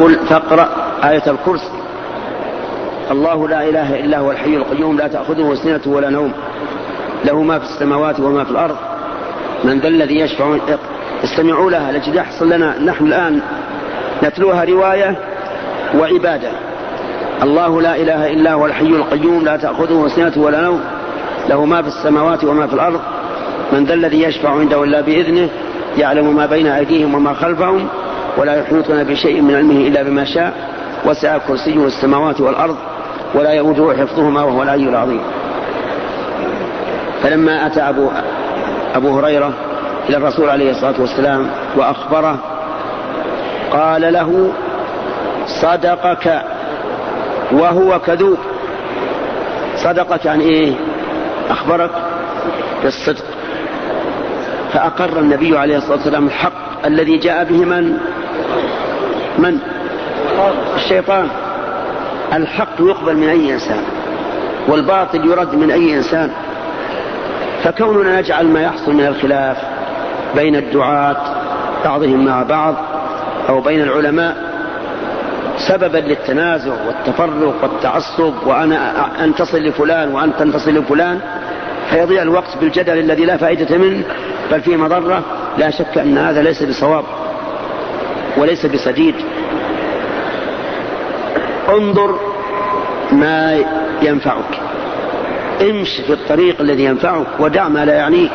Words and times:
قل 0.00 0.18
فاقرأ 0.28 0.68
آية 1.04 1.22
الكرسي. 1.26 1.70
الله 3.10 3.48
لا 3.48 3.68
إله 3.68 4.00
إلا 4.00 4.18
هو 4.18 4.30
الحي 4.30 4.56
القيوم 4.56 4.98
لا 4.98 5.08
تأخذه 5.08 5.54
سنة 5.54 5.80
ولا 5.86 6.10
نوم. 6.10 6.32
له 7.24 7.42
ما 7.42 7.58
في 7.58 7.64
السماوات 7.64 8.20
وما 8.20 8.44
في 8.44 8.50
الأرض. 8.50 8.76
من 9.64 9.78
ذا 9.78 9.88
الذي 9.88 10.20
يشفع 10.20 10.56
استمعوا 11.24 11.70
لها 11.70 11.92
لجد 11.92 12.14
يحصل 12.14 12.52
لنا. 12.52 12.78
نحن 12.78 13.06
الآن 13.06 13.40
نتلوها 14.22 14.64
رواية 14.64 15.16
وعبادة. 15.94 16.50
الله 17.42 17.82
لا 17.82 17.96
إله 17.96 18.32
إلا 18.32 18.52
هو 18.52 18.66
الحي 18.66 18.86
القيوم 18.86 19.44
لا 19.44 19.56
تأخذه 19.56 20.08
سنة 20.08 20.32
ولا 20.36 20.60
نوم. 20.60 20.80
له 21.48 21.64
ما 21.64 21.82
في 21.82 21.88
السماوات 21.88 22.44
وما 22.44 22.66
في 22.66 22.74
الأرض. 22.74 23.00
من 23.72 23.84
ذا 23.84 23.94
الذي 23.94 24.22
يشفع 24.22 24.50
عنده 24.50 24.84
إلا 24.84 25.00
بإذنه 25.00 25.48
يعلم 25.98 26.36
ما 26.36 26.46
بين 26.46 26.66
أيديهم 26.66 27.14
وما 27.14 27.34
خلفهم. 27.34 27.88
ولا 28.36 28.54
يحيطون 28.54 29.04
بشيء 29.04 29.40
من 29.40 29.54
علمه 29.54 29.86
إلا 29.88 30.02
بما 30.02 30.24
شاء 30.24 30.52
وسع 31.04 31.38
كرسيه 31.38 31.86
السماوات 31.86 32.40
والأرض 32.40 32.76
ولا 33.34 33.52
يؤوده 33.52 33.96
حفظهما 33.96 34.42
وهو 34.42 34.62
العلي 34.62 34.88
العظيم. 34.88 35.20
فلما 37.22 37.66
أتى 37.66 37.80
أبو, 37.80 38.08
أبو 38.94 39.18
هريرة 39.18 39.52
إلى 40.08 40.16
الرسول 40.16 40.50
عليه 40.50 40.70
الصلاة 40.70 40.94
والسلام 41.00 41.50
وأخبره 41.76 42.38
قال 43.70 44.12
له 44.12 44.52
صدقك 45.46 46.42
وهو 47.52 48.00
كذوب. 48.00 48.38
صدقك 49.76 50.26
عن 50.26 50.40
إيه؟ 50.40 50.72
أخبرك 51.50 51.90
بالصدق. 52.82 53.24
فأقر 54.72 55.18
النبي 55.18 55.58
عليه 55.58 55.76
الصلاة 55.76 55.96
والسلام 55.96 56.26
الحق 56.26 56.86
الذي 56.86 57.16
جاء 57.18 57.44
به 57.44 57.64
من؟ 57.64 57.98
من؟ 59.44 59.58
الشيطان. 60.76 61.28
الحق 62.32 62.80
يقبل 62.80 63.16
من 63.16 63.28
أي 63.28 63.54
إنسان 63.54 63.82
والباطل 64.68 65.30
يرد 65.30 65.54
من 65.54 65.70
أي 65.70 65.96
إنسان. 65.96 66.30
فكوننا 67.64 68.20
نجعل 68.20 68.46
ما 68.46 68.62
يحصل 68.62 68.92
من 68.94 69.06
الخلاف 69.06 69.56
بين 70.34 70.56
الدعاة 70.56 71.16
بعضهم 71.84 72.24
مع 72.24 72.42
بعض 72.42 72.74
أو 73.48 73.60
بين 73.60 73.82
العلماء 73.82 74.36
سببا 75.58 75.98
للتنازع 75.98 76.72
والتفرق 76.86 77.54
والتعصب 77.62 78.34
وأنا 78.46 79.24
أنتصر 79.24 79.58
لفلان 79.58 80.14
وأنت 80.14 80.38
تنتصر 80.38 80.70
لفلان 80.70 81.20
فيضيع 81.90 82.22
الوقت 82.22 82.56
بالجدل 82.60 82.98
الذي 82.98 83.24
لا 83.24 83.36
فائدة 83.36 83.78
منه 83.78 84.04
بل 84.50 84.60
فيه 84.60 84.76
مضرة. 84.76 85.22
لا 85.58 85.70
شك 85.70 85.98
أن 85.98 86.18
هذا 86.18 86.42
ليس 86.42 86.62
بصواب 86.62 87.04
وليس 88.36 88.66
بسديد. 88.66 89.14
انظر 91.68 92.18
ما 93.12 93.64
ينفعك. 94.02 94.60
امش 95.60 96.00
في 96.06 96.12
الطريق 96.12 96.60
الذي 96.60 96.84
ينفعك 96.84 97.26
ودع 97.40 97.68
ما 97.68 97.84
لا 97.84 97.94
يعنيك. 97.94 98.32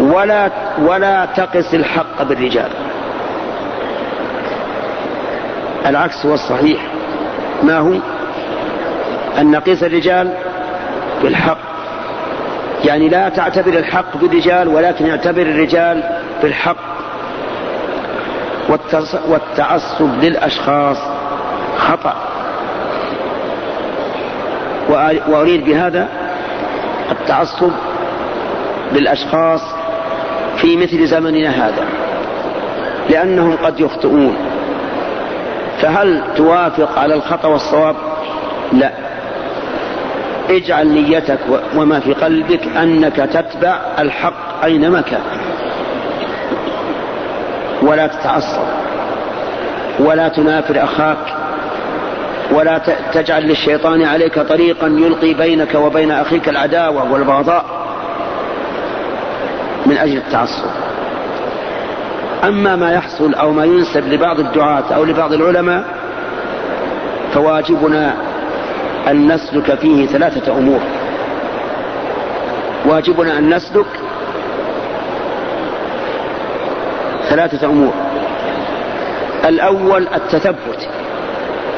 ولا 0.00 0.50
ولا 0.78 1.24
تقس 1.36 1.74
الحق 1.74 2.22
بالرجال. 2.22 2.70
العكس 5.86 6.26
هو 6.26 6.34
الصحيح. 6.34 6.80
ما 7.62 7.78
هو؟ 7.78 7.94
أن 9.38 9.50
نقيس 9.50 9.82
الرجال 9.82 10.34
بالحق. 11.22 11.58
يعني 12.84 13.08
لا 13.08 13.28
تعتبر 13.28 13.72
الحق 13.72 14.16
بالرجال 14.16 14.68
ولكن 14.68 15.10
اعتبر 15.10 15.42
الرجال 15.42 16.02
بالحق. 16.42 16.90
والتعصب 19.28 20.24
للأشخاص. 20.24 21.19
خطأ. 21.80 22.14
وأريد 25.28 25.64
بهذا 25.64 26.08
التعصب 27.10 27.70
للأشخاص 28.92 29.60
في 30.56 30.76
مثل 30.76 31.06
زمننا 31.06 31.48
هذا 31.48 31.84
لأنهم 33.10 33.56
قد 33.56 33.80
يخطئون. 33.80 34.36
فهل 35.80 36.22
توافق 36.36 36.98
على 36.98 37.14
الخطأ 37.14 37.48
والصواب؟ 37.48 37.96
لا. 38.72 38.90
اجعل 40.50 40.86
نيتك 40.86 41.38
وما 41.76 42.00
في 42.00 42.12
قلبك 42.14 42.68
أنك 42.76 43.16
تتبع 43.16 43.78
الحق 43.98 44.64
أينما 44.64 45.00
كان. 45.00 45.20
ولا 47.82 48.06
تتعصب. 48.06 48.64
ولا 49.98 50.28
تنافر 50.28 50.84
أخاك. 50.84 51.39
ولا 52.52 52.80
تجعل 53.12 53.42
للشيطان 53.42 54.02
عليك 54.02 54.38
طريقا 54.38 54.86
يلقي 54.86 55.34
بينك 55.34 55.74
وبين 55.74 56.10
أخيك 56.10 56.48
العداوة 56.48 57.12
والبغضاء 57.12 57.64
من 59.86 59.96
أجل 59.96 60.16
التعصب. 60.16 60.70
أما 62.44 62.76
ما 62.76 62.92
يحصل 62.92 63.34
أو 63.34 63.52
ما 63.52 63.64
ينسب 63.64 64.08
لبعض 64.08 64.40
الدعاة 64.40 64.94
أو 64.94 65.04
لبعض 65.04 65.32
العلماء 65.32 65.84
فواجبنا 67.34 68.14
أن 69.08 69.32
نسلك 69.32 69.74
فيه 69.74 70.06
ثلاثة 70.06 70.58
أمور. 70.58 70.80
واجبنا 72.86 73.38
أن 73.38 73.54
نسلك 73.54 73.86
ثلاثة 77.28 77.66
أمور. 77.66 77.92
الأول 79.44 80.08
التثبت. 80.14 80.88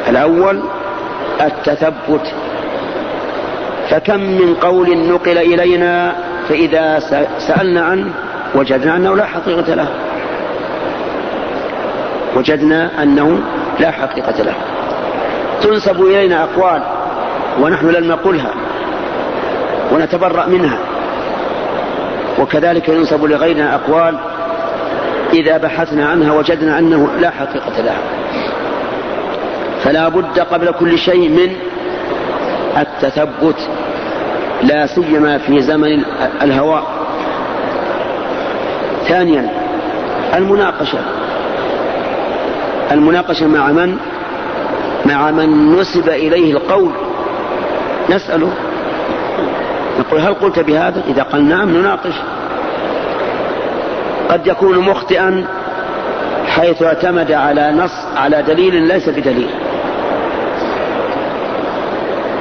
الأول 0.09 0.63
التثبت. 1.41 2.35
فكم 3.91 4.21
من 4.21 4.55
قول 4.55 5.09
نقل 5.09 5.39
إلينا 5.39 6.15
فإذا 6.49 6.99
سألنا 7.39 7.85
عنه 7.85 8.11
وجدنا 8.55 8.97
أنه 8.97 9.17
لا 9.17 9.25
حقيقة 9.27 9.75
له. 9.75 9.89
وجدنا 12.37 13.03
أنه 13.03 13.41
لا 13.81 13.91
حقيقة 13.91 14.43
له. 14.43 14.55
تنسب 15.63 16.03
إلينا 16.03 16.43
أقوال 16.43 16.83
ونحن 17.61 17.87
لم 17.87 18.09
نقلها 18.09 18.51
ونتبرأ 19.93 20.47
منها. 20.47 20.79
وكذلك 22.39 22.89
ينسب 22.89 23.25
لغيرنا 23.25 23.75
أقوال 23.75 24.19
إذا 25.33 25.57
بحثنا 25.57 26.09
عنها 26.09 26.33
وجدنا 26.33 26.79
أنه 26.79 27.09
لا 27.21 27.31
حقيقة 27.31 27.81
لها 27.81 28.22
فلا 29.85 30.09
بد 30.09 30.41
قبل 30.41 30.71
كل 30.71 30.99
شيء 30.99 31.29
من 31.29 31.57
التثبت 32.77 33.69
لا 34.63 34.87
سيما 34.87 35.39
في 35.39 35.63
زمن 35.63 36.03
الهواء. 36.43 36.85
ثانيا 39.09 39.49
المناقشة. 40.35 40.99
المناقشة 42.93 43.47
مع 43.47 43.73
من؟ 43.73 43.97
مع 45.07 45.31
من 45.31 45.77
نسب 45.77 46.09
إليه 46.09 46.53
القول. 46.53 46.93
نسأله. 48.11 48.53
نقول 49.99 50.21
هل 50.21 50.35
قلت 50.35 50.59
بهذا؟ 50.59 51.03
إذا 51.09 51.23
قال 51.23 51.49
نعم 51.49 51.77
نناقش. 51.77 52.15
قد 54.29 54.47
يكون 54.47 54.79
مخطئا 54.79 55.45
حيث 56.47 56.83
اعتمد 56.83 57.33
على 57.33 57.73
نص 57.73 58.05
على 58.17 58.43
دليل 58.43 58.75
ليس 58.75 59.09
بدليل. 59.09 59.51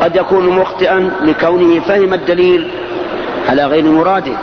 قد 0.02 0.16
يكون 0.16 0.50
مخطئا 0.50 1.12
لكونه 1.24 1.80
فهم 1.80 2.14
الدليل 2.14 2.72
على 3.50 3.66
غير 3.66 3.86
مراده. 3.86 4.38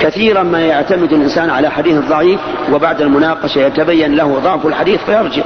كثيرا 0.00 0.42
ما 0.42 0.60
يعتمد 0.60 1.12
الإنسان 1.12 1.50
على 1.50 1.70
حديث 1.70 1.98
ضعيف 1.98 2.40
وبعد 2.72 3.00
المناقشة 3.00 3.58
يتبين 3.58 4.14
له 4.14 4.38
ضعف 4.44 4.66
الحديث 4.66 5.00
فيرجع. 5.04 5.42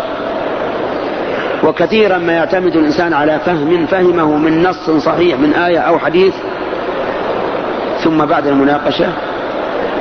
وكثيرا 1.65 2.19
ما 2.19 2.33
يعتمد 2.33 2.77
الإنسان 2.77 3.13
على 3.13 3.39
فهم 3.39 3.87
فهمه 3.87 4.37
من 4.37 4.63
نص 4.63 4.91
صحيح 4.91 5.39
من 5.39 5.53
آية 5.53 5.79
أو 5.79 5.99
حديث. 5.99 6.35
ثم 8.05 8.25
بعد 8.25 8.47
المناقشة 8.47 9.07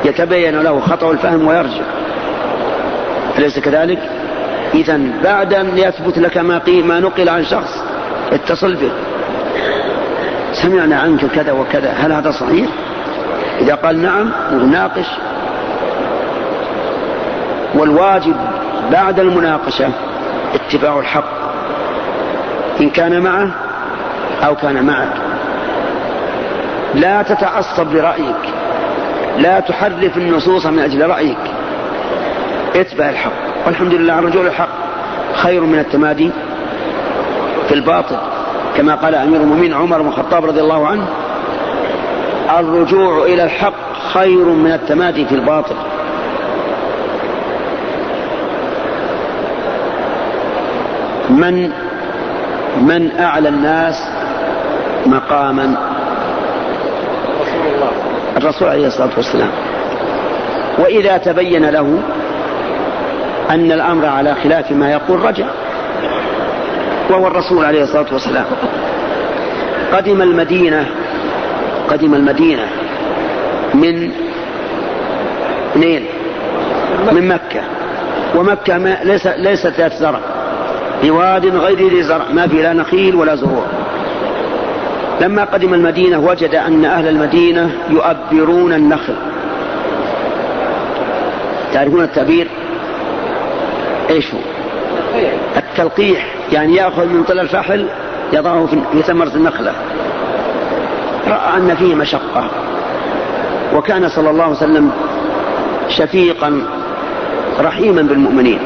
يتبين 0.06 0.62
له 0.62 0.80
خطأ 0.80 1.12
الفهم 1.12 1.48
ويرجع. 1.48 1.84
أليس 3.38 3.60
كذلك؟ 3.60 4.00
إذا 4.74 5.00
بعد 5.24 5.54
أن 5.54 5.78
يثبت 5.78 6.20
لك 6.20 6.38
ما 6.38 6.58
قيل 6.58 6.86
ما 6.86 7.00
نقل 7.00 7.30
عن 7.30 7.46
شخص 7.46 7.85
اتصل 8.32 8.76
به 8.76 8.92
سمعنا 10.54 11.00
عنك 11.00 11.26
كذا 11.26 11.52
وكذا 11.52 11.92
هل 11.92 12.12
هذا 12.12 12.32
صحيح؟ 12.32 12.70
إذا 13.62 13.76
قال 13.76 14.02
نعم 14.02 14.32
نناقش. 14.52 15.08
والواجب 17.76 18.36
بعد 18.92 19.20
المناقشة 19.20 19.90
اتباع 20.54 21.00
الحق 21.00 21.30
إن 22.82 22.90
كان 22.90 23.22
معه 23.22 23.50
أو 24.46 24.56
كان 24.56 24.86
معك. 24.86 25.14
لا 26.96 27.22
تتعصب 27.22 27.94
لرأيك 27.94 28.54
لا 29.38 29.60
تحرف 29.60 30.18
النصوص 30.18 30.66
من 30.66 30.80
أجل 30.80 31.10
رأيك. 31.10 31.38
اتبع 32.76 33.10
الحق 33.10 33.32
والحمد 33.66 33.94
لله 33.94 34.20
الرجوع 34.20 34.46
الحق 34.46 34.70
خير 35.34 35.62
من 35.62 35.80
التمادي. 35.80 36.32
في 37.68 37.74
الباطل 37.74 38.18
كما 38.78 38.96
قال 38.96 39.16
أمير 39.16 39.42
المؤمنين 39.42 39.74
عمر 39.74 40.02
بن 40.02 40.08
الخطاب 40.08 40.46
رضي 40.46 40.62
الله 40.62 40.88
عنه 40.88 41.08
الرجوع 42.60 43.24
إلى 43.24 43.44
الحق 43.44 43.74
خير 44.14 44.46
من 44.46 44.72
التمادي 44.72 45.26
في 45.26 45.36
الباطل. 45.36 45.76
من 51.30 51.72
من 52.82 53.20
أعلى 53.20 53.50
الناس 53.50 54.08
مقاما؟ 55.06 55.76
الرسول 58.38 58.68
عليه 58.68 58.88
الصلاة 58.88 59.12
والسلام. 59.18 59.52
وإذا 60.78 61.18
تبين 61.18 61.70
له 61.70 62.00
أن 63.50 63.72
الأمر 63.72 64.06
على 64.06 64.36
خلاف 64.36 64.72
ما 64.72 64.92
يقول 64.92 65.20
رجع. 65.20 65.46
وهو 67.10 67.28
الرسول 67.28 67.66
عليه 67.66 67.84
الصلاة 67.84 68.06
والسلام. 68.14 68.46
قدم 69.94 70.22
المدينة 70.22 70.86
قدم 71.90 72.14
المدينة 72.14 72.68
من 73.74 74.12
منين؟ 75.76 76.06
من 77.12 77.28
مكة. 77.28 77.62
ومكة 78.36 78.78
ما 78.78 78.98
ليس 79.04 79.28
ليست 79.28 79.74
ذات 79.78 79.94
زرع. 79.94 80.20
بواد 81.04 81.46
غير 81.46 81.90
ذي 81.90 82.04
زرع. 82.04 82.26
ما 82.34 82.48
في 82.48 82.62
لا 82.62 82.74
نخيل 82.74 83.16
ولا 83.16 83.36
زروع 83.36 83.66
لما 85.22 85.44
قدم 85.44 85.74
المدينة 85.74 86.20
وجد 86.20 86.56
أن 86.56 86.86
أهل 86.86 87.08
المدينة 87.08 87.72
يؤبرون 87.90 88.74
النخل. 88.74 89.16
تعرفون 91.74 92.04
التأبير 92.04 92.48
إيش 94.10 94.34
هو؟ 94.34 94.40
التلقيح 95.80 96.36
يعني 96.52 96.76
يأخذ 96.76 97.06
من 97.06 97.24
طل 97.24 97.40
الفحل 97.40 97.88
يضعه 98.34 98.66
في 98.66 99.02
ثمرة 99.02 99.32
النخلة. 99.36 99.74
رأى 101.28 101.58
أن 101.58 101.76
فيه 101.76 101.96
مشقة. 101.96 102.50
وكان 103.74 104.10
صلى 104.10 104.30
الله 104.30 104.44
عليه 104.44 104.56
وسلم 104.56 104.92
شفيقا 105.90 106.62
رحيما 107.60 108.02
بالمؤمنين. 108.02 108.60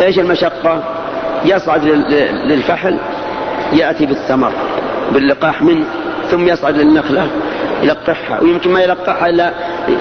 إيش 0.00 0.18
المشقة؟ 0.18 0.82
يصعد 1.44 1.84
للفحل 2.46 2.98
يأتي 3.72 4.06
بالثمر 4.06 4.52
باللقاح 5.12 5.62
منه 5.62 5.84
ثم 6.30 6.48
يصعد 6.48 6.76
للنخلة 6.76 7.26
يلقحها. 7.82 8.40
ويمكن 8.40 8.70
ما 8.70 8.80
يلقحها 8.80 9.28
إلا 9.28 9.52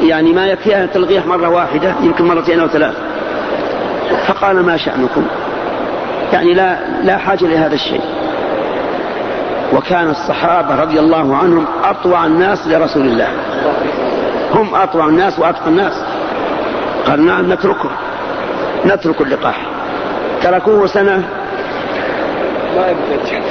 يعني 0.04 0.34
ما 0.34 0.48
يكفيها 0.48 0.86
تلقيح 0.86 1.26
مرة 1.26 1.50
واحدة 1.50 1.94
يمكن 2.02 2.26
مرتين 2.26 2.60
أو 2.60 2.68
ثلاث. 2.68 2.96
فقال 4.28 4.66
ما 4.66 4.78
شأنكم؟ 4.78 5.26
يعني 6.34 6.54
لا 6.54 6.80
لا 7.04 7.18
حاجة 7.18 7.46
لهذا 7.46 7.74
الشيء. 7.74 8.02
وكان 9.74 10.10
الصحابة 10.10 10.76
رضي 10.76 11.00
الله 11.00 11.36
عنهم 11.36 11.66
أطوع 11.84 12.26
الناس 12.26 12.68
لرسول 12.68 13.06
الله. 13.06 13.28
هم 14.54 14.76
أطوع 14.76 15.06
الناس 15.06 15.40
وأتقى 15.40 15.68
الناس. 15.68 16.04
قال 17.08 17.26
نعم 17.26 17.54
نتركه. 17.54 17.90
نترك 18.86 19.22
اللقاح. 19.22 19.62
تركوه 20.44 20.88
سنة. 20.88 21.24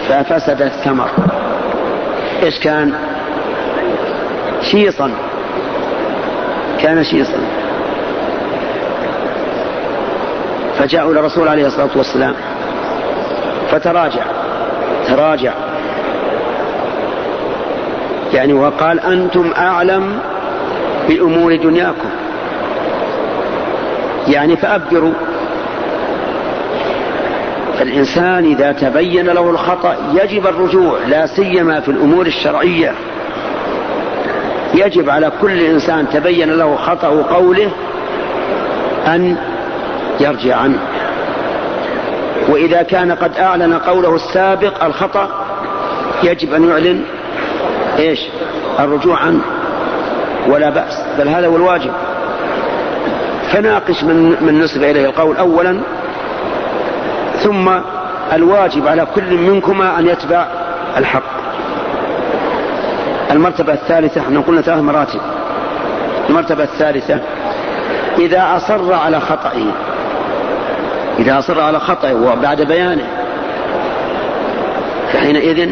ففسد 0.09 0.63
الثمر. 0.63 1.09
إيش 2.43 2.61
كان؟ 2.61 2.93
شيصا. 4.63 5.11
كان 6.83 7.05
شيصا. 7.05 7.39
فجاءوا 10.79 11.13
إلى 11.13 11.21
الرسول 11.21 11.49
عليه 11.49 11.67
الصلاة 11.67 11.91
والسلام. 11.97 12.35
فتراجع. 13.71 14.23
تراجع. 15.09 15.53
يعني 18.33 18.53
وقال 18.53 19.01
أنتم 19.01 19.53
أعلم 19.57 20.19
بأمور 21.09 21.57
دنياكم. 21.57 22.11
يعني 24.29 24.57
فأبدروا. 24.57 25.13
فالإنسان 27.79 28.45
إذا 28.45 28.73
تبين 28.73 29.27
له 29.27 29.51
الخطأ 29.51 29.97
يجب 30.15 30.47
الرجوع 30.47 30.99
لا 31.07 31.27
سيما 31.27 31.81
في 31.81 31.89
الأمور 31.89 32.27
الشرعية. 32.27 32.95
يجب 34.75 35.11
على 35.11 35.33
كل 35.41 35.61
إنسان 35.61 36.09
تبين 36.09 36.51
له 36.51 36.77
خطأ 36.77 37.23
قوله 37.23 37.71
أن 39.07 39.37
يرجع 40.21 40.57
عنه. 40.57 40.79
وإذا 42.49 42.83
كان 42.83 43.13
قد 43.13 43.39
أعلن 43.39 43.75
قوله 43.75 44.15
السابق 44.15 44.85
الخطأ 44.85 45.29
يجب 46.23 46.55
أن 46.55 46.69
يعلن 46.69 47.05
إيش؟ 47.99 48.21
الرجوع 48.81 49.19
عنه 49.19 49.41
ولا 50.49 50.71
بأس. 50.71 51.05
بل 51.19 51.29
هذا 51.29 51.47
هو 51.47 51.57
الواجب. 51.57 51.93
فناقش 53.53 54.05
من, 54.05 54.37
من 54.41 54.61
نسب 54.61 54.83
إليه 54.83 55.07
القول 55.07 55.37
أولا 55.37 55.81
ثم 57.43 57.71
الواجب 58.33 58.89
على 58.89 59.07
كل 59.15 59.35
منكما 59.35 59.99
أن 59.99 60.07
يتبع 60.07 60.47
الحق. 60.97 61.39
المرتبة 63.31 63.73
الثالثة 63.73 64.21
إحنا 64.21 64.41
قلنا 64.41 64.61
ثلاث 64.61 64.79
مراتب. 64.81 65.21
المرتبة 66.29 66.65
الثالثة 66.65 67.19
إذا 68.19 68.57
أصر 68.57 68.95
على 68.95 69.21
خطئه 69.21 69.73
إذا 71.19 71.39
أصر 71.39 71.61
على 71.61 71.81
خطئه 71.81 72.15
وبعد 72.15 72.63
بيانه. 72.63 73.07
فحينئذ 75.13 75.71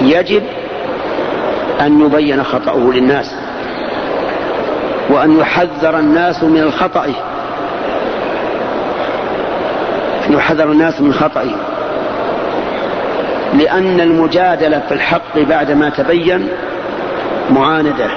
يجب 0.00 0.42
أن 1.80 2.00
يبين 2.00 2.44
خطأه 2.44 2.92
للناس 2.92 3.34
وأن 5.10 5.38
يحذر 5.38 5.98
الناس 5.98 6.42
من 6.42 6.60
الخطأ. 6.60 7.06
يحذر 10.30 10.72
الناس 10.72 11.00
من 11.00 11.12
خطئه 11.12 11.56
لأن 13.54 14.00
المجادلة 14.00 14.82
في 14.88 14.94
الحق 14.94 15.38
بعدما 15.38 15.88
تبين 15.88 16.48
معاندة 17.50 18.10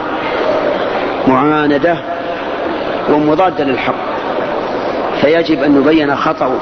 معاندة 1.27 1.97
ومضادة 3.09 3.63
للحق. 3.63 4.14
فيجب 5.21 5.63
أن 5.63 5.81
يبين 5.81 6.15
خطأه 6.15 6.57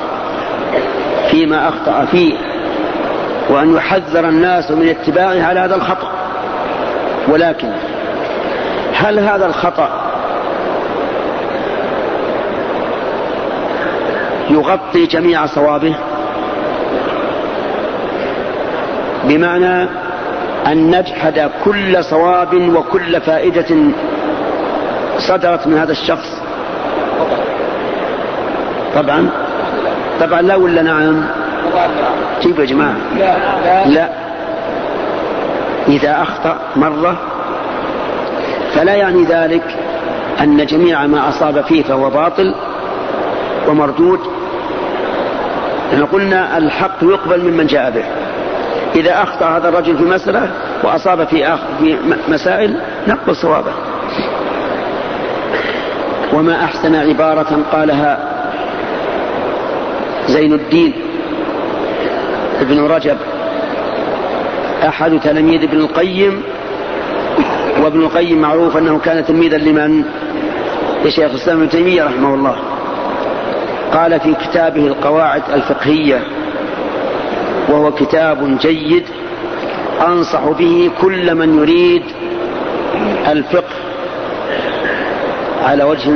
فيما 1.32 1.70
أخطأ 1.70 2.06
فيه 2.06 2.34
وأن 3.50 3.76
يحذر 3.76 4.30
الناس 4.30 4.72
من 4.72 4.90
اتباعه 4.90 5.44
على 5.44 5.60
هذا 5.60 5.76
الخطأ. 5.76 6.12
ولكن 7.28 7.72
هل 8.94 9.20
هذا 9.20 9.46
الخطأ 9.46 9.90
يغطي 14.50 15.06
جميع 15.06 15.46
صوابه؟ 15.46 15.96
بمعنى 19.24 19.90
أن 20.68 21.00
نجحد 21.00 21.50
كل 21.64 22.04
صواب 22.04 22.54
وكل 22.76 23.22
فائدة 23.22 23.76
صدرت 25.18 25.68
من 25.68 25.78
هذا 25.78 25.92
الشخص. 25.92 26.42
طبعا. 28.96 29.30
طبعا 30.20 30.42
لا 30.42 30.56
ولا 30.56 30.82
نعم؟ 30.82 31.26
جيب 32.42 32.60
يا 32.60 32.66
جماعة؟ 32.66 32.96
لا, 33.20 33.36
لا. 33.86 34.10
إذا 35.88 36.22
أخطأ 36.22 36.58
مرة 36.76 37.18
فلا 38.74 38.96
يعني 38.96 39.24
ذلك 39.24 39.64
أن 40.42 40.66
جميع 40.66 41.08
ما 41.08 41.30
أصاب 41.30 41.62
فيه 41.62 41.84
فهو 41.84 42.10
باطل 42.10 42.56
ومردود. 43.68 44.20
لأن 45.92 46.06
قلنا 46.06 46.58
الحق 46.58 46.98
يقبل 47.02 47.52
ممن 47.52 47.68
جاء 47.68 47.92
به. 47.92 48.04
إذا 48.96 49.24
أخطأ 49.24 49.58
هذا 49.58 49.70
الرجل 49.70 49.98
في 49.98 50.04
مسألة 50.04 50.52
وأصاب 50.84 51.28
في, 51.28 51.58
في 51.80 51.98
مسائل 52.28 52.80
نقبل 53.08 53.36
صوابه. 53.36 53.72
وما 56.34 56.64
أحسن 56.64 56.96
عبارة 56.96 57.60
قالها 57.72 58.33
زين 60.28 60.54
الدين 60.54 60.94
ابن 62.62 62.80
رجب 62.86 63.18
أحد 64.88 65.20
تلاميذ 65.20 65.64
ابن 65.64 65.78
القيم 65.78 66.42
وابن 67.84 68.00
القيم 68.02 68.42
معروف 68.42 68.78
أنه 68.78 69.00
كان 69.00 69.26
تلميذا 69.26 69.58
لمن؟ 69.58 70.04
لشيخ 71.06 71.30
الإسلام 71.32 71.58
ابن 71.60 71.70
تيمية 71.70 72.04
رحمه 72.04 72.34
الله 72.34 72.56
قال 73.94 74.20
في 74.20 74.34
كتابه 74.34 74.88
القواعد 74.88 75.42
الفقهية 75.54 76.24
وهو 77.70 77.92
كتاب 77.92 78.58
جيد 78.58 79.04
أنصح 80.08 80.40
به 80.60 80.92
كل 81.02 81.36
من 81.36 81.58
يريد 81.58 82.04
الفقه 83.28 83.76
على 85.64 85.84
وجه 85.84 86.12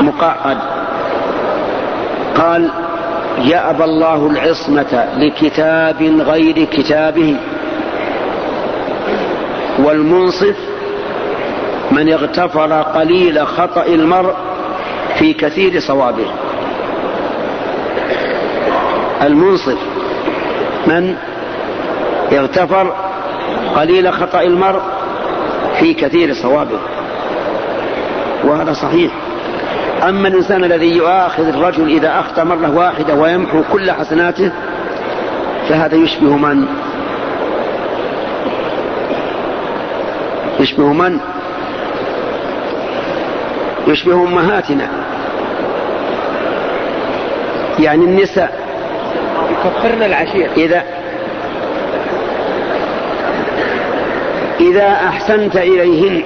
مقعد 0.00 0.58
قال 2.38 2.70
يأبى 3.38 3.84
الله 3.84 4.26
العصمة 4.26 5.08
لكتاب 5.16 6.02
غير 6.02 6.64
كتابه. 6.64 7.36
والمنصف 9.78 10.56
من 11.90 12.12
اغتفر 12.12 12.82
قليل 12.82 13.46
خطأ 13.46 13.86
المرء 13.86 14.34
في 15.18 15.32
كثير 15.32 15.80
صوابه. 15.80 16.26
المنصف 19.22 19.78
من 20.86 21.16
اغتفر 22.32 22.94
قليل 23.76 24.12
خطأ 24.12 24.40
المرء 24.42 24.82
في 25.80 25.94
كثير 25.94 26.34
صوابه. 26.34 26.78
وهذا 28.44 28.72
صحيح. 28.72 29.12
أما 30.02 30.28
الإنسان 30.28 30.64
الذي 30.64 30.96
يؤاخذ 30.96 31.48
الرجل 31.48 31.88
إذا 31.88 32.20
أخطأ 32.20 32.44
مرة 32.44 32.76
واحدة 32.76 33.14
ويمحو 33.14 33.62
كل 33.72 33.90
حسناته 33.90 34.52
فهذا 35.68 35.94
يشبه 35.94 36.36
من؟ 36.36 36.66
يشبه 40.60 40.92
من؟ 40.92 41.18
يشبه 43.86 44.14
أمهاتنا. 44.14 44.88
يعني 47.78 48.04
النساء. 48.04 48.68
يكفرن 49.50 50.02
العشير. 50.02 50.50
إذا 50.56 50.82
إذا 54.60 54.86
أحسنت 54.86 55.56
إليهن 55.56 56.22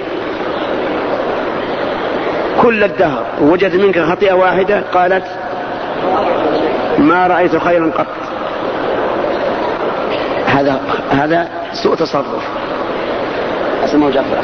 كل 2.63 2.83
الدهر. 2.83 3.25
وجد 3.41 3.75
منك 3.75 3.99
خطيئة 3.99 4.33
واحدة 4.33 4.81
قالت 4.93 5.23
ما 6.97 7.27
رأيت 7.27 7.57
خيرا 7.57 7.91
قط. 7.97 8.07
هذا 10.45 10.79
هذا 11.11 11.47
سوء 11.73 11.95
تصرف. 11.95 12.43
أسمه 13.83 14.09
جعفر 14.09 14.43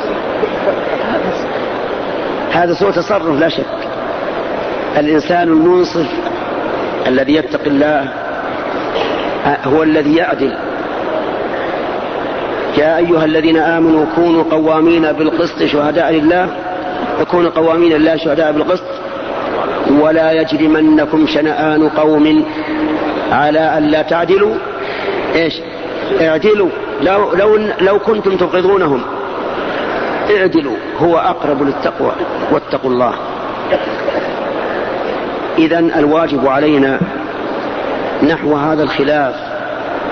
هذا 2.52 2.74
سوء 2.74 2.92
تصرف 2.92 3.40
لا 3.40 3.50
شك. 3.50 3.66
الإنسان 4.98 5.48
المنصف 5.48 6.08
الذي 7.08 7.36
يتقي 7.36 7.68
الله 7.68 8.08
هو 9.66 9.84
الذي 9.84 10.16
يعدل. 10.16 10.54
يا 12.78 12.98
أيها 12.98 13.26
الذين 13.26 13.58
آمنوا 13.58 14.06
كونوا 14.16 14.44
قوامين 14.52 15.12
بالقسط 15.12 15.64
شهداء 15.64 16.12
لله 16.12 16.48
كونوا 17.32 17.50
قوامين 17.50 17.92
لله 17.92 18.18
شهداء 18.18 18.52
بالقسط 18.52 18.84
ولا 20.02 20.32
يجرمنكم 20.32 21.28
شنآن 21.28 21.90
قوم 21.90 22.46
على 23.32 23.78
أن 23.78 23.84
لا 23.84 24.02
تعدلوا. 24.02 24.56
إيش؟ 25.36 25.54
اعدلوا. 26.22 26.70
لو, 27.02 27.34
لو, 27.34 27.60
لو 27.82 28.00
كنتم 28.00 28.38
تبغضونهم 28.38 29.02
اعدلوا. 30.38 30.76
هو 31.00 31.18
أقرب 31.18 31.64
للتقوى. 31.64 32.12
واتقوا 32.52 32.92
الله. 32.92 33.14
إذا 35.58 35.80
الواجب 35.80 36.48
علينا 36.48 37.00
نحو 38.30 38.56
هذا 38.56 38.84
الخلاف 38.84 39.36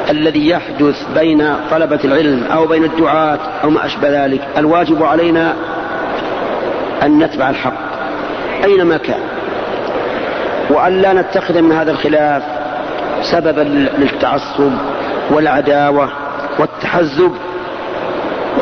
الذي 0.09 0.49
يحدث 0.49 1.05
بين 1.15 1.55
طلبة 1.71 1.99
العلم 2.03 2.43
أو 2.43 2.67
بين 2.67 2.83
الدعاة 2.83 3.39
أو 3.63 3.69
ما 3.69 3.85
أشبه 3.85 4.25
ذلك. 4.25 4.47
الواجب 4.57 5.03
علينا 5.03 5.53
أن 7.03 7.19
نتبع 7.19 7.49
الحق 7.49 7.73
أينما 8.63 8.97
كان. 8.97 9.19
وأن 10.69 11.01
لا 11.01 11.13
نتخذ 11.13 11.61
من 11.61 11.71
هذا 11.71 11.91
الخلاف 11.91 12.43
سببا 13.21 13.61
للتعصب 13.97 14.71
والعداوة 15.31 16.09
والتحزب. 16.59 17.31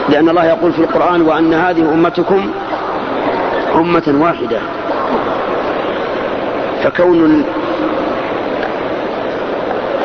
لأن 0.10 0.30
الله 0.30 0.46
يقول 0.46 0.74
في 0.74 0.80
القرآن 0.80 1.22
وأن 1.22 1.54
هذه 1.54 1.94
أمتكم 1.94 2.52
أمة 3.76 4.16
واحدة. 4.22 4.60
فكون 6.84 7.46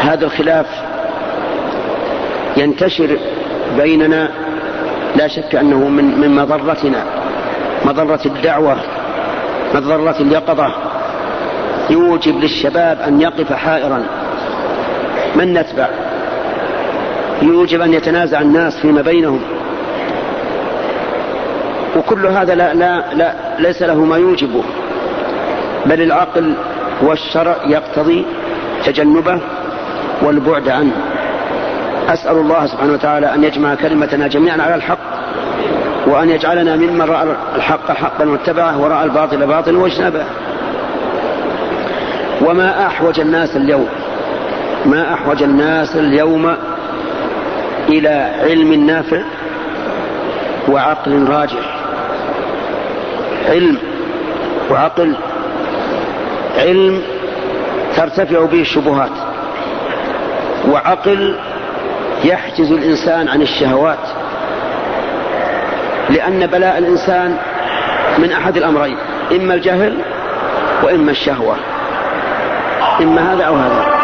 هذا 0.00 0.24
الخلاف 0.24 0.66
ينتشر 2.56 3.18
بيننا 3.76 4.30
لا 5.16 5.28
شك 5.28 5.54
أنه 5.54 5.88
من, 5.88 6.20
من 6.20 6.36
مضرتنا. 6.36 7.19
مضرة 7.84 8.20
الدعوة 8.26 8.76
مضرة 9.74 10.16
اليقظة. 10.20 10.74
يوجب 11.90 12.40
للشباب 12.40 13.00
أن 13.00 13.20
يقف 13.20 13.52
حائرا. 13.52 14.02
من 15.36 15.54
نتبع؟ 15.54 15.88
يوجب 17.42 17.80
أن 17.80 17.94
يتنازع 17.94 18.40
الناس 18.40 18.80
فيما 18.80 19.02
بينهم. 19.02 19.40
وكل 21.96 22.26
هذا 22.26 22.54
لا, 22.54 22.74
لا, 22.74 23.14
لا 23.14 23.34
ليس 23.58 23.82
له 23.82 24.04
ما 24.04 24.16
يوجبه 24.16 24.62
بل 25.86 26.02
العقل 26.02 26.54
والشرع 27.02 27.56
يقتضي 27.66 28.26
تجنبه 28.84 29.40
والبعد 30.22 30.68
عنه. 30.68 30.92
أسأل 32.08 32.36
الله 32.36 32.66
سبحانه 32.66 32.92
وتعالى 32.92 33.34
أن 33.34 33.44
يجمع 33.44 33.74
كلمتنا 33.74 34.28
جميعا 34.28 34.62
على 34.62 34.74
الحق. 34.74 35.19
وأن 36.06 36.30
يجعلنا 36.30 36.76
ممن 36.76 37.02
رأى 37.02 37.36
الحق 37.56 37.92
حقا 37.92 38.28
واتبعه 38.28 38.80
ورأى 38.80 39.04
الباطل 39.04 39.46
باطلا 39.46 39.78
واجتنبه. 39.78 40.24
وما 42.40 42.86
أحوج 42.86 43.20
الناس 43.20 43.56
اليوم 43.56 43.88
ما 44.86 45.14
أحوج 45.14 45.42
الناس 45.42 45.96
اليوم 45.96 46.56
إلى 47.88 48.32
علم 48.40 48.72
نافع 48.86 49.22
وعقل 50.68 51.26
راجح. 51.28 51.80
علم 53.48 53.78
وعقل 54.70 55.14
علم 56.58 57.02
ترتفع 57.96 58.44
به 58.44 58.60
الشبهات 58.60 59.10
وعقل 60.68 61.36
يحجز 62.24 62.72
الإنسان 62.72 63.28
عن 63.28 63.42
الشهوات. 63.42 64.19
لأن 66.10 66.46
بلاء 66.46 66.78
الإنسان 66.78 67.36
من 68.18 68.32
أحد 68.32 68.56
الأمرين 68.56 68.96
إما 69.32 69.54
الجهل 69.54 69.98
وإما 70.82 71.10
الشهوة. 71.10 71.56
إما 73.00 73.34
هذا 73.34 73.44
أو 73.44 73.54
هذا. 73.54 74.00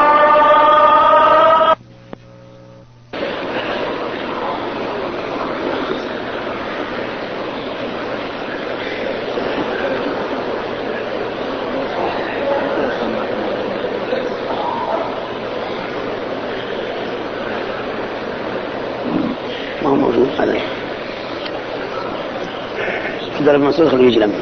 عبد 23.49 23.55
الله 23.55 23.71
بن 23.71 23.85
مسعود 23.85 24.01
يجي 24.01 24.19
لما 24.19 24.35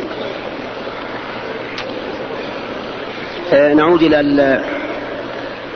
آه 3.53 3.75
نعود 3.75 4.03
إلى 4.03 4.21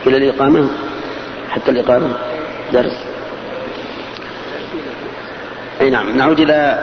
إلى 0.07 0.17
الإقامة 0.17 0.69
حتى 1.51 1.71
الإقامة 1.71 2.17
درس. 2.73 2.97
أي 5.81 5.91
نعم 5.91 6.17
نعود 6.17 6.41
إلى 6.41 6.79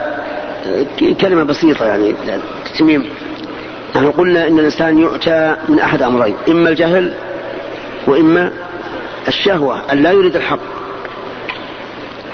كلمة 1.20 1.42
بسيطة 1.42 1.86
يعني 1.86 2.14
تتميم 2.64 3.04
نحن 3.96 4.10
قلنا 4.10 4.48
إن 4.48 4.58
الإنسان 4.58 4.98
يؤتى 4.98 5.56
من 5.68 5.80
أحد 5.80 6.02
أمرين 6.02 6.36
إما 6.48 6.68
الجهل 6.68 7.12
وإما 8.06 8.52
الشهوة 9.28 9.92
أن 9.92 10.02
لا 10.02 10.12
يريد 10.12 10.36
الحق. 10.36 10.58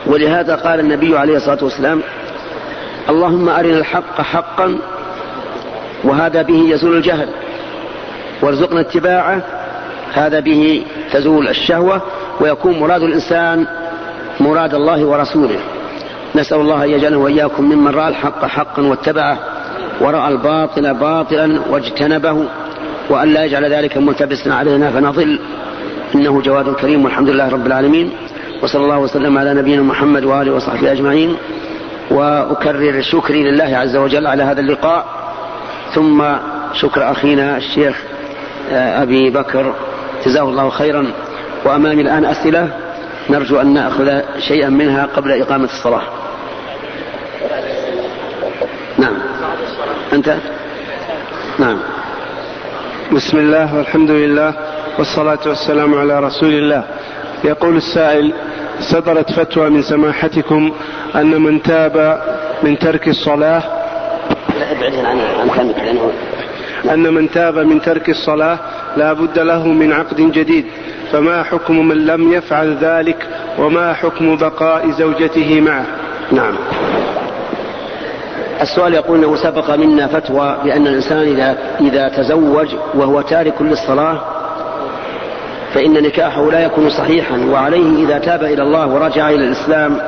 ولهذا 0.07 0.55
قال 0.55 0.81
النبي 0.81 1.19
عليه 1.19 1.37
الصلاة 1.37 1.65
والسلام 1.65 2.03
اللهم 3.11 3.49
أرنا 3.49 3.79
الحق 3.79 4.21
حقا 4.21 4.79
وهذا 6.05 6.43
به 6.43 6.55
يزول 6.55 6.97
الجهل 6.97 7.29
وارزقنا 8.43 8.81
اتباعه 8.81 9.43
هذا 10.13 10.41
به 10.41 10.85
تزول 11.13 11.49
الشهوة 11.49 12.03
ويكون 12.41 12.79
مراد 12.81 13.03
الإنسان 13.03 13.67
مراد 14.41 14.75
الله 14.75 15.05
ورسوله. 15.05 15.59
نسأل 16.35 16.61
الله 16.61 16.85
أن 16.85 16.91
يجعلنا 16.91 17.17
وإياكم 17.17 17.65
ممن 17.65 17.91
رأى 17.95 18.09
الحق 18.09 18.45
حقا 18.45 18.83
واتبعه 18.83 19.39
ورأى 20.01 20.29
الباطل 20.29 20.95
باطلا 20.95 21.61
واجتنبه 21.71 22.45
وأن 23.11 23.29
لا 23.29 23.45
يجعل 23.45 23.65
ذلك 23.73 23.97
ملتبسا 23.99 24.51
علينا 24.51 24.91
فنضل. 24.91 25.39
إنه 26.15 26.41
جواد 26.41 26.75
كريم 26.75 27.05
والحمد 27.05 27.29
لله 27.29 27.49
رب 27.49 27.67
العالمين 27.67 28.11
وصلى 28.63 28.83
الله 28.85 28.99
وسلم 28.99 29.39
على 29.39 29.55
نبينا 29.55 29.83
محمد 29.83 30.25
وآله 30.25 30.53
وصحبه 30.53 30.93
أجمعين. 30.93 31.37
وأكرر 32.11 33.03
شكري 33.03 33.43
لله 33.43 33.77
عز 33.77 33.97
وجل 33.97 34.27
على 34.27 34.43
هذا 34.43 34.61
اللقاء. 34.61 35.07
ثم 35.95 36.25
شكر 36.73 37.11
أخينا 37.11 37.57
الشيخ 37.57 38.03
أبي 38.73 39.31
بكر. 39.31 39.75
جزاه 40.27 40.43
الله 40.43 40.71
خيرا. 40.71 41.13
وأمامي 41.65 42.01
الآن 42.01 42.25
أسئلة 42.25 42.69
نرجو 43.31 43.61
أن 43.61 43.75
نأخذ 43.75 44.21
شيئا 44.39 44.69
منها 44.69 45.07
قبل 45.07 45.43
إقامة 45.43 45.65
الصلاة. 45.65 46.03
نعم. 48.99 49.17
أنت؟ 50.13 50.37
نعم. 51.59 51.79
بسم 53.13 53.39
الله 53.39 53.77
والحمد 53.77 54.11
لله 54.11 54.55
والصلاة 54.99 55.39
والسلام 55.47 55.95
على 55.95 56.21
رسول 56.21 56.55
الله. 56.55 56.85
يقول 57.45 57.77
السائل 57.77 58.33
صدرت 58.83 59.31
فتوى 59.31 59.71
من 59.71 59.83
سماحتكم 59.83 60.73
أن 61.15 61.43
من 61.43 61.63
تاب 61.63 62.23
من 62.63 62.79
ترك 62.79 63.09
الصلاة 63.09 63.63
لا 64.59 64.73
أبعد 64.73 64.95
عن 64.95 65.21
عن 65.59 65.69
لأنه 65.69 66.13
أن 66.91 67.15
من 67.15 67.31
تاب 67.31 67.59
من 67.59 67.81
ترك 67.81 68.11
الصلاة 68.11 68.59
لا 68.97 69.13
بد 69.13 69.39
له 69.39 69.69
من 69.69 69.93
عقد 69.93 70.17
جديد 70.17 70.65
فما 71.13 71.43
حكم 71.43 71.89
من 71.89 72.07
لم 72.07 72.33
يفعل 72.33 72.77
ذلك 72.81 73.29
وما 73.59 73.93
حكم 73.93 74.37
بقاء 74.37 74.91
زوجته 74.91 75.61
معه؟ 75.61 75.87
نعم. 76.33 76.55
السؤال 78.61 78.95
يقول 78.95 79.19
إنه 79.19 79.37
سبق 79.37 79.75
منا 79.75 80.07
فتوى 80.07 80.59
بأن 80.65 80.87
الإنسان 80.87 81.19
اذا 81.19 81.59
إذا 81.81 82.09
تزوج 82.09 82.69
وهو 82.95 83.21
تارك 83.21 83.63
للصلاة 83.63 84.21
فإن 85.75 85.93
نكاحه 85.93 86.51
لا 86.51 86.61
يكون 86.61 86.91
صحيحا 86.91 87.39
وعليه 87.39 88.05
إذا 88.05 88.19
تاب 88.19 88.45
إلى 88.45 88.63
الله 88.63 88.87
ورجع 88.87 89.31
إلى 89.31 89.45
الإسلام 89.45 89.99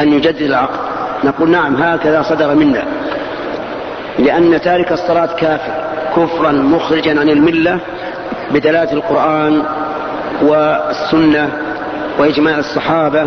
أن 0.00 0.12
يجدد 0.12 0.42
العقد. 0.42 0.78
نقول 1.24 1.50
نعم 1.50 1.76
هكذا 1.76 2.22
صدر 2.22 2.54
منا. 2.54 2.84
لأن 4.18 4.60
تارك 4.60 4.92
الصلاة 4.92 5.26
كافر 5.26 5.72
كفرا 6.16 6.52
مخرجا 6.52 7.20
عن 7.20 7.28
الملة 7.28 7.78
بدلالة 8.50 8.92
القرآن 8.92 9.62
والسنة 10.42 11.50
وإجماع 12.18 12.58
الصحابة 12.58 13.26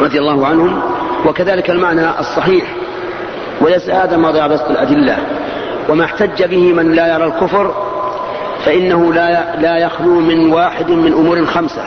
رضي 0.00 0.18
الله 0.18 0.46
عنهم. 0.46 0.82
وكذلك 1.26 1.70
المعنى 1.70 2.20
الصحيح 2.20 2.64
وليس 3.60 3.90
هذا 3.90 4.16
ما 4.16 4.30
ضابط 4.30 4.70
الأدلة. 4.70 5.16
وما 5.88 6.04
احتج 6.04 6.44
به 6.44 6.72
من 6.72 6.92
لا 6.92 7.14
يرى 7.14 7.24
الكفر 7.24 7.87
فإنه 8.64 9.12
لا 9.14 9.56
لا 9.56 9.76
يخلو 9.76 10.20
من 10.20 10.52
واحد 10.52 10.90
من 10.90 11.12
أمور 11.12 11.46
خمسة. 11.46 11.82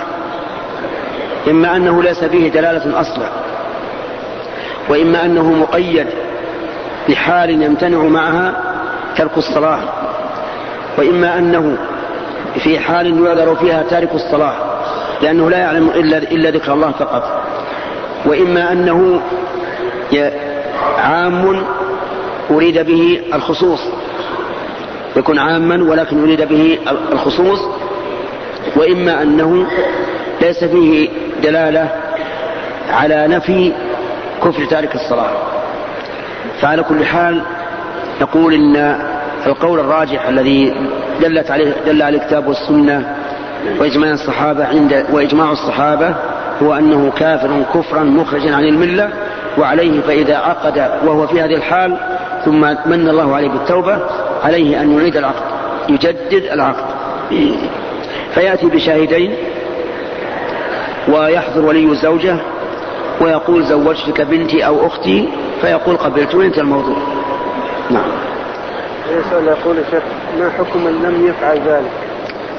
إما 1.47 1.75
أنه 1.75 2.03
ليس 2.03 2.23
به 2.23 2.51
دلالة 2.53 3.01
أصلا 3.01 3.29
وإما 4.89 5.25
أنه 5.25 5.51
مقيد 5.51 6.07
بحال 7.09 7.61
يمتنع 7.63 7.97
معها 7.97 8.53
ترك 9.15 9.37
الصلاة 9.37 9.79
وإما 10.97 11.37
أنه 11.37 11.77
في 12.59 12.79
حال 12.79 13.25
يعذر 13.25 13.55
فيها 13.55 13.83
تارك 13.83 14.15
الصلاة 14.15 14.53
لأنه 15.21 15.49
لا 15.49 15.57
يعلم 15.57 15.89
إلا, 15.89 16.17
إلا 16.17 16.49
ذكر 16.49 16.73
الله 16.73 16.91
فقط. 16.91 17.41
وإما 18.25 18.71
أنه 18.71 19.21
عام 20.97 21.63
أريد 22.51 22.79
به 22.79 23.21
الخصوص. 23.33 23.79
يكون 25.15 25.39
عاما 25.39 25.83
ولكن 25.83 26.23
أريد 26.23 26.41
به 26.41 26.79
الخصوص 27.11 27.59
وإما 28.75 29.21
أنه 29.21 29.67
ليس 30.41 30.63
فيه 30.63 31.09
دلالة 31.43 31.89
على 32.89 33.27
نفي 33.27 33.73
كفر 34.43 34.65
تارك 34.65 34.95
الصلاة. 34.95 35.31
فعلى 36.61 36.83
كل 36.83 37.05
حال 37.05 37.41
نقول 38.21 38.53
إن 38.53 38.95
القول 39.45 39.79
الراجح 39.79 40.27
الذي 40.27 40.73
دلت 41.21 41.51
عليه 41.51 41.73
دل 41.85 42.01
عليه 42.01 42.17
الكتاب 42.17 42.47
والسنة 42.47 43.15
وإجماع 43.79 44.11
الصحابة 44.11 44.65
عند 44.65 45.05
وإجماع 45.11 45.51
الصحابة 45.51 46.15
هو 46.63 46.73
أنه 46.73 47.11
كافر 47.17 47.63
كفرا 47.73 48.03
مخرجا 48.03 48.55
عن 48.55 48.63
الملة 48.63 49.09
وعليه 49.57 50.01
فإذا 50.01 50.37
عقد 50.37 50.77
وهو 51.05 51.27
في 51.27 51.41
هذه 51.41 51.55
الحال 51.55 51.97
ثم 52.45 52.61
من 52.85 53.09
الله 53.09 53.35
عليه 53.35 53.49
بالتوبة 53.49 53.99
عليه 54.43 54.81
أن 54.81 54.97
يعيد 54.97 55.17
العقد 55.17 55.43
يجدد 55.89 56.43
العقد. 56.51 56.85
فيأتي 58.33 58.65
بشاهدين 58.65 59.35
ويحضر 61.07 61.65
ولي 61.65 61.85
الزوجة 61.85 62.37
ويقول 63.21 63.63
زوجتك 63.63 64.21
بنتي 64.21 64.65
أو 64.65 64.87
أختي 64.87 65.29
فيقول 65.61 65.97
قبلت. 65.97 66.35
وانتهى 66.35 66.61
الموضوع؟ 66.61 66.97
نعم. 67.89 68.11
يسأل 69.09 69.47
يقول 69.47 69.77
يا 69.77 69.83
شيخ 69.91 70.03
ما 70.39 70.49
حكم 70.57 70.83
من 70.83 70.91
لم 70.91 71.27
يفعل 71.27 71.57
ذلك؟ 71.57 71.91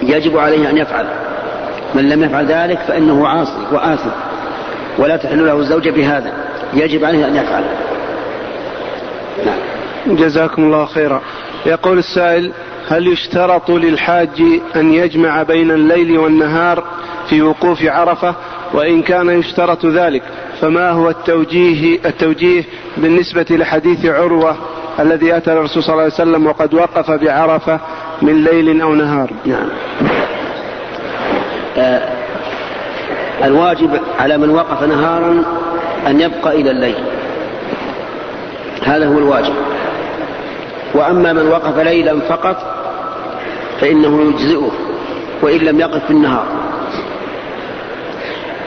يجب 0.03 0.39
عليه 0.39 0.71
أن 0.71 0.77
يفعل. 0.77 1.07
من 1.95 2.09
لم 2.09 2.23
يفعل 2.23 2.47
ذلك 2.47 2.79
فإنه 2.79 3.29
عاصي 3.29 3.67
وآثم 3.73 4.11
ولا 4.99 5.17
تحل 5.17 5.47
له 5.47 5.59
الزوجة 5.59 5.91
بهذا. 5.91 6.33
يجب 6.75 7.05
عليه 7.05 7.27
أن 7.27 7.37
يفعل. 7.37 7.65
نعم. 9.47 10.17
جزاكم 10.17 10.63
الله 10.63 10.87
خيرا. 10.87 11.21
يقول 11.67 11.99
السائل 11.99 12.53
هل 12.89 13.09
يشترط 13.09 13.71
للحاج 13.71 14.43
أن 14.77 14.95
يجمع 14.95 15.43
بين 15.43 15.71
الليل 15.71 16.19
والنهار 16.19 16.85
في 17.29 17.43
وقوف 17.43 17.83
عرفة؟ 17.83 18.35
وإن 18.73 19.03
كان 19.03 19.31
يشترط 19.31 19.87
ذلك 19.87 20.23
فما 20.61 20.91
هو 20.91 21.09
التوجيه 21.09 21.99
التوجيه 22.05 22.65
بالنسبة 22.97 23.47
لحديث 23.51 24.07
عروة 24.07 24.57
الذي 25.01 25.37
أتى 25.37 25.53
الرسول 25.53 25.83
صلى 25.83 25.93
الله 25.93 26.03
عليه 26.05 26.15
وسلم 26.15 26.47
وقد 26.47 26.75
وقف 26.75 27.11
بعرفة 27.11 27.81
من 28.23 28.45
ليل 28.45 28.81
أو 28.81 28.95
نهار؟ 28.95 29.31
نعم. 29.45 29.69
آه 31.79 32.13
الواجب 33.45 34.01
على 34.19 34.39
من 34.39 34.51
وقف 34.51 34.83
نهارا 34.83 35.45
أن 36.07 36.21
يبقى 36.21 36.61
إلى 36.61 36.71
الليل. 36.71 37.05
هذا 38.85 39.07
هو 39.07 39.19
الواجب. 39.19 39.55
وأما 40.95 41.33
من 41.33 41.49
وقف 41.49 41.79
ليلا 41.79 42.21
فقط 42.21 42.57
فإنه 43.81 44.23
يجزئه 44.23 44.71
وإن 45.43 45.59
لم 45.59 45.81
يقف 45.81 46.05
في 46.05 46.11
النهار. 46.11 46.47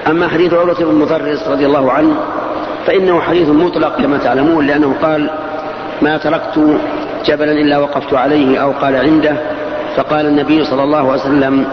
أما 0.07 0.27
حديث 0.27 0.53
عروة 0.53 0.79
بن 0.79 0.95
مضرس 0.95 1.47
رضي 1.47 1.65
الله 1.65 1.91
عنه 1.91 2.15
فإنه 2.85 3.21
حديث 3.21 3.49
مطلق 3.49 4.01
كما 4.01 4.17
تعلمون 4.17 4.67
لأنه 4.67 4.95
قال 5.01 5.29
ما 6.01 6.17
تركت 6.17 6.79
جبلا 7.25 7.51
إلا 7.51 7.77
وقفت 7.77 8.13
عليه 8.13 8.57
أو 8.57 8.71
قال 8.71 8.95
عنده. 8.95 9.37
فقال 9.95 10.25
النبي 10.25 10.65
صلى 10.65 10.83
الله 10.83 11.11
عليه 11.11 11.21
وسلم 11.21 11.65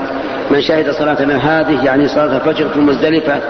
من 0.51 0.61
شهد 0.61 0.91
صلاتنا 0.91 1.37
هذه 1.37 1.85
يعني 1.85 2.09
صلاة 2.09 2.37
الفجر 2.37 2.69
في 2.69 2.81
مزدلفة 2.81 3.41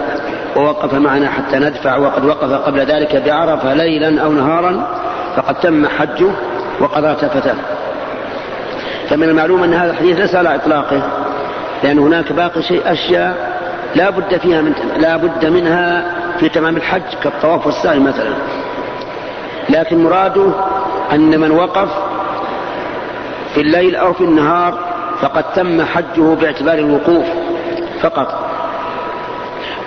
ووقف 0.55 0.93
معنا 0.93 1.29
حتى 1.29 1.59
ندفع 1.59 1.97
وقد 1.97 2.25
وقف 2.25 2.51
قبل 2.51 2.79
ذلك 2.79 3.15
بعرفة 3.15 3.73
ليلا 3.73 4.21
أو 4.21 4.31
نهارا 4.31 4.87
فقد 5.35 5.55
تم 5.55 5.87
حجه 5.87 6.31
وقضى 6.79 7.15
تفته 7.15 7.55
فمن 9.09 9.29
المعلوم 9.29 9.63
أن 9.63 9.73
هذا 9.73 9.91
الحديث 9.91 10.19
ليس 10.19 10.35
على 10.35 10.55
إطلاقه 10.55 11.01
لأن 11.83 11.99
هناك 11.99 12.31
باقي 12.31 12.61
شيء 12.61 12.81
أشياء 12.85 13.53
لا 13.95 14.09
بد 14.09 14.37
فيها 14.37 14.61
من 14.61 14.73
لا 14.97 15.17
بد 15.17 15.45
منها 15.45 16.05
في 16.39 16.49
تمام 16.49 16.77
الحج 16.77 17.01
كالطواف 17.23 17.65
والسعي 17.65 17.99
مثلا. 17.99 18.33
لكن 19.69 20.03
مراده 20.03 20.51
أن 21.11 21.39
من 21.39 21.51
وقف 21.51 21.89
في 23.53 23.61
الليل 23.61 23.95
أو 23.95 24.13
في 24.13 24.23
النهار 24.23 24.79
فقد 25.21 25.43
تم 25.53 25.81
حجه 25.81 26.35
باعتبار 26.41 26.77
الوقوف 26.77 27.25
فقط. 28.01 28.49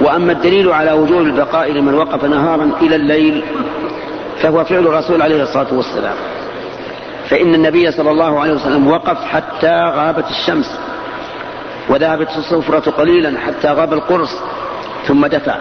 وأما 0.00 0.32
الدليل 0.32 0.72
على 0.72 0.92
وجوب 0.92 1.20
البقاء 1.20 1.72
لمن 1.72 1.94
وقف 1.94 2.24
نهارا 2.24 2.70
إلى 2.82 2.96
الليل 2.96 3.44
فهو 4.42 4.64
فعل 4.64 4.86
الرسول 4.86 5.22
عليه 5.22 5.42
الصلاة 5.42 5.74
والسلام. 5.74 6.16
فإن 7.30 7.54
النبي 7.54 7.92
صلى 7.92 8.10
الله 8.10 8.40
عليه 8.40 8.52
وسلم 8.52 8.88
وقف 8.88 9.24
حتى 9.24 9.90
غابت 9.94 10.30
الشمس 10.30 10.78
وذهبت 11.88 12.28
الصفرة 12.36 12.90
قليلا 12.90 13.40
حتى 13.40 13.68
غاب 13.68 13.92
القرص 13.92 14.38
ثم 15.06 15.26
دفع. 15.26 15.56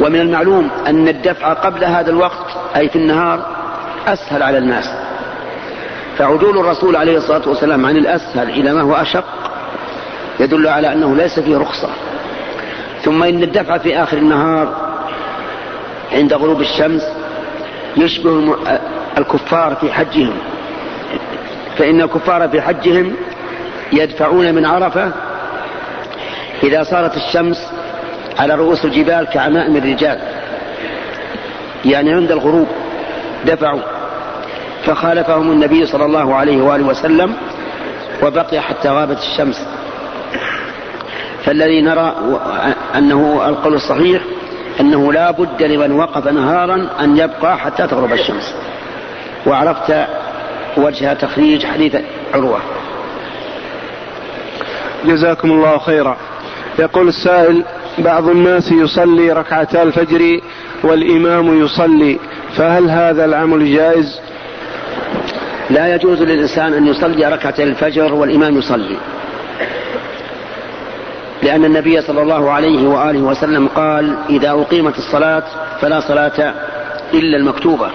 ومن 0.00 0.20
المعلوم 0.20 0.70
أن 0.86 1.08
الدفع 1.08 1.52
قبل 1.52 1.84
هذا 1.84 2.10
الوقت 2.10 2.46
أي 2.76 2.88
في 2.88 2.96
النهار 2.96 3.46
أسهل 4.06 4.42
على 4.42 4.58
الناس. 4.58 4.90
فعدول 6.18 6.58
الرسول 6.58 6.96
عليه 6.96 7.16
الصلاة 7.16 7.48
والسلام 7.48 7.86
عن 7.86 7.96
الأسهل 7.96 8.50
إلى 8.50 8.72
ما 8.74 8.80
هو 8.80 8.94
أشق 8.94 9.24
يدل 10.40 10.68
على 10.68 10.92
أنه 10.92 11.16
ليس 11.16 11.40
فيه 11.40 11.56
رخصة. 11.56 11.88
ثم 13.02 13.22
إن 13.22 13.42
الدفع 13.42 13.78
في 13.78 14.02
آخر 14.02 14.16
النهار 14.16 14.92
عند 16.12 16.32
غروب 16.32 16.60
الشمس 16.60 17.02
يشبه 17.96 18.56
الكفار 19.34 19.74
في 19.74 19.92
حجهم. 19.92 20.34
فإن 21.78 22.00
الكفار 22.00 22.48
في 22.48 22.60
حجهم 22.60 23.12
يدفعون 23.92 24.54
من 24.54 24.66
عرفة 24.66 25.12
إذا 26.62 26.82
صارت 26.82 27.16
الشمس 27.16 27.72
على 28.38 28.54
رؤوس 28.54 28.84
الجبال 28.84 29.24
كعمائم 29.24 29.76
الرجال. 29.76 30.18
يعني 31.84 32.12
عند 32.12 32.30
الغروب 32.30 32.66
دفعوا. 33.44 33.82
فخالفهم 34.84 35.52
النبي 35.52 35.86
صلى 35.86 36.04
الله 36.04 36.34
عليه 36.34 36.62
وآله 36.62 36.84
وسلم 36.84 37.34
وبقي 38.22 38.60
حتى 38.60 38.88
غابت 38.88 39.18
الشمس. 39.18 39.66
فالذي 41.44 41.82
نرى 41.82 42.14
أنه 42.94 43.48
القول 43.48 43.74
الصحيح 43.74 44.22
أنه 44.80 45.12
لا 45.12 45.30
بد 45.30 45.62
لمن 45.62 45.92
وقف 45.92 46.28
نهارا 46.28 46.88
أن 47.00 47.16
يبقى 47.16 47.58
حتى 47.58 47.86
تغرب 47.86 48.12
الشمس. 48.12 48.54
وعرفت 49.46 49.94
وجه 50.76 51.12
تخريج 51.12 51.66
حديث 51.66 51.96
عروة. 52.34 52.60
جزاكم 55.04 55.50
الله 55.50 55.78
خيرا. 55.78 56.16
يقول 56.78 57.08
السائل 57.08 57.64
بعض 57.98 58.28
الناس 58.28 58.72
يصلي 58.72 59.32
ركعتا 59.32 59.82
الفجر 59.82 60.40
والإمام 60.84 61.64
يصلي 61.64 62.18
فهل 62.56 62.90
هذا 62.90 63.24
العمل 63.24 63.74
جائز؟ 63.74 64.20
لا 65.70 65.94
يجوز 65.94 66.22
للإنسان 66.22 66.74
أن 66.74 66.86
يصلي 66.86 67.26
ركعتي 67.26 67.62
الفجر 67.62 68.14
والإمام 68.14 68.58
يصلي. 68.58 68.96
لأن 71.42 71.64
النبي 71.64 72.00
صلى 72.02 72.22
الله 72.22 72.50
عليه 72.50 72.88
وآله 72.88 73.20
وسلم 73.20 73.68
قال 73.68 74.16
إذا 74.30 74.50
أقيمت 74.50 74.98
الصلاة 74.98 75.42
فلا 75.80 76.00
صلاة 76.00 76.54
إلا 77.14 77.36
المكتوبة. 77.36 77.90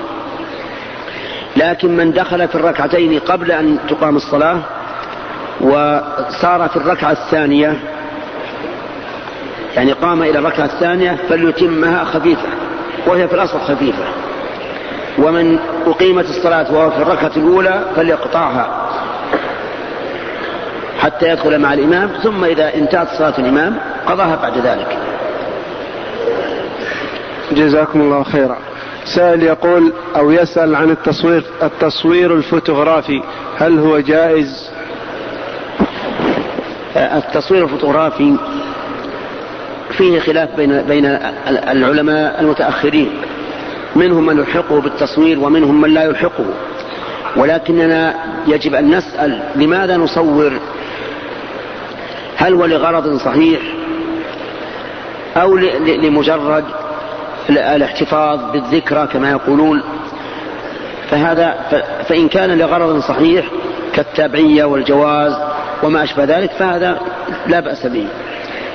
لكن 1.58 1.98
من 1.98 2.12
دخل 2.12 2.48
في 2.48 2.56
الركعتين 2.56 3.20
قبل 3.20 3.52
أن 3.52 3.78
تقام 3.90 4.16
الصلاة 4.16 4.58
وصار 5.62 6.70
في 6.70 6.78
الركعة 6.78 7.12
الثانية 7.12 7.74
يعني 9.76 9.92
قام 9.92 10.22
إلى 10.22 10.40
الركعة 10.40 10.66
الثانية 10.66 11.18
فليتمها 11.30 12.04
خفيفة 12.04 12.48
وهي 13.08 13.28
في 13.28 13.34
الأصل 13.34 13.60
خفيفة. 13.60 14.04
ومن 15.18 15.60
أقيمت 15.86 16.30
الصلاة 16.30 16.74
وهو 16.74 16.92
في 16.92 16.98
الركعة 16.98 17.32
الأولى 17.38 17.82
فليقطعها 17.96 18.88
حتى 21.00 21.30
يدخل 21.30 21.60
مع 21.60 21.74
الإمام 21.74 22.10
ثم 22.24 22.44
إذا 22.44 22.74
انتهت 22.76 23.08
صلاة 23.18 23.34
الإمام 23.40 23.78
قضاها 24.08 24.36
بعد 24.36 24.58
ذلك. 24.58 24.98
جزاكم 27.52 28.02
الله 28.02 28.24
خيرا. 28.24 28.58
سائل 29.16 29.44
يقول 29.44 29.94
أو 30.16 30.32
يسأل 30.32 30.76
عن 30.76 30.92
التصوير 30.92 31.44
التصوير 31.64 32.34
الفوتوغرافي 32.34 33.22
هل 33.58 33.80
هو 33.80 34.00
جائز؟ 34.00 34.70
التصوير 36.96 37.64
الفوتوغرافي 37.64 38.36
فيه 39.98 40.20
خلاف 40.20 40.56
بين 40.56 40.82
بين 40.82 41.06
العلماء 41.48 42.42
المتأخرين. 42.42 43.10
منهم 43.96 44.26
من 44.26 44.38
يلحقه 44.38 44.82
بالتصوير 44.82 45.40
ومنهم 45.40 45.82
من 45.82 45.90
لا 45.90 46.04
يلحقه 46.04 46.46
ولكننا 47.36 48.16
يجب 48.48 48.76
أن 48.76 48.96
نسأل 48.96 49.40
لماذا 49.56 49.98
نصور؟ 49.98 50.60
هل 52.38 52.54
هو 52.54 52.66
لغرض 52.66 53.18
صحيح 53.18 53.60
أو 55.38 55.58
لمجرد 55.78 56.66
الاحتفاظ 57.50 58.52
بالذكرى 58.52 59.08
كما 59.08 59.32
يقولون. 59.32 59.84
فهذا 61.10 61.56
فإن 62.10 62.28
كان 62.28 62.58
لغرض 62.58 63.00
صحيح 63.00 63.46
كالتابعية 63.94 64.66
والجواز 64.66 65.34
وما 65.84 66.04
أشبه 66.04 66.24
ذلك 66.24 66.52
فهذا 66.52 67.00
لا 67.48 67.60
بأس 67.60 67.86
به. 67.86 68.08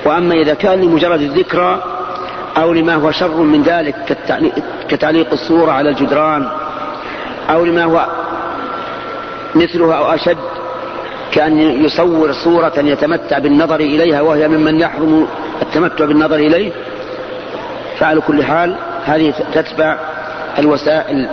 وأما 0.05 0.35
إذا 0.35 0.55
كان 0.55 0.81
لمجرد 0.81 1.21
الذكرى 1.21 1.83
أو 2.57 2.73
لما 2.73 2.95
هو 2.95 3.11
شر 3.11 3.37
من 3.37 3.63
ذلك 3.63 3.95
كتعليق 4.89 5.33
الصورة 5.33 5.73
على 5.73 5.91
الجدران 5.91 6.49
أو 7.51 7.65
لما 7.65 7.85
هو 7.85 8.07
مثلها 9.55 9.95
أو 9.95 10.15
أشد 10.15 10.39
كأن 11.33 11.59
يصور 11.59 12.33
صورة 12.33 12.73
يتمتع 12.77 13.39
بالنظر 13.39 13.81
إليها 13.81 14.21
وهي 14.21 14.49
ممن 14.49 14.81
يحرم 14.81 15.27
التمتع 15.63 16.05
بالنظر 16.05 16.37
إليه 16.37 16.73
فعلى 17.99 18.21
كل 18.21 18.45
حال 18.45 18.77
هذه 19.05 19.35
تتبع 19.55 19.99
الوسائل 20.59 21.29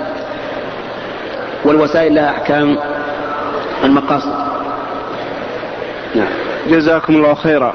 والوسائل 1.66 2.16
لها 2.16 2.30
أحكام 2.30 2.78
المقاصد. 3.84 4.34
نعم. 6.16 6.28
جزاكم 6.70 7.16
الله 7.16 7.34
خيرا. 7.34 7.74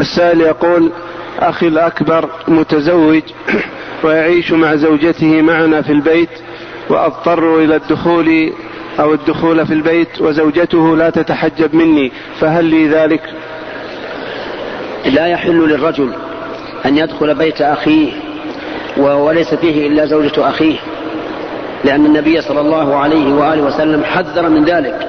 السائل 0.00 0.40
يقول 0.40 0.92
أخي 1.38 1.68
الأكبر 1.68 2.30
متزوج 2.48 3.22
ويعيش 4.04 4.52
مع 4.52 4.74
زوجته 4.74 5.42
معنا 5.42 5.82
في 5.82 5.92
البيت 5.92 6.28
وأضطر 6.88 7.58
إلى 7.58 7.76
الدخول 7.76 8.52
أو 9.00 9.14
الدخول 9.14 9.66
في 9.66 9.74
البيت 9.74 10.20
وزوجته 10.20 10.96
لا 10.96 11.10
تتحجب 11.10 11.74
مني 11.74 12.12
فهل 12.40 12.64
لي 12.64 12.88
ذلك؟ 12.88 13.22
لا 15.06 15.26
يحل 15.26 15.68
للرجل 15.68 16.12
أن 16.86 16.98
يدخل 16.98 17.34
بيت 17.34 17.62
أخيه 17.62 18.12
وليس 18.96 19.54
فيه 19.54 19.88
إلا 19.88 20.06
زوجة 20.06 20.48
أخيه 20.48 20.76
لأن 21.84 22.06
النبي 22.06 22.40
صلى 22.40 22.60
الله 22.60 22.96
عليه 22.96 23.34
وآله 23.34 23.62
وسلم 23.62 24.04
حذر 24.04 24.48
من 24.48 24.64
ذلك. 24.64 25.08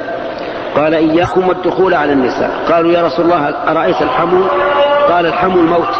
قال 0.75 0.93
إياكم 0.93 1.47
والدخول 1.47 1.93
على 1.93 2.13
النساء. 2.13 2.51
قالوا 2.69 2.91
يا 2.91 3.01
رسول 3.01 3.25
الله 3.25 3.49
أرأيت 3.49 4.01
الحمو؟ 4.01 4.43
قال 5.09 5.25
الحمو 5.25 5.59
الموت. 5.59 5.95